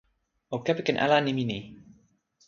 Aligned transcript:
o 0.55 0.57
kepeken 0.65 0.97
ala 1.05 1.17
nimi 1.25 1.43
ni. 1.51 1.59